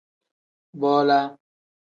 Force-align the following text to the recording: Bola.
Bola. 0.79 1.19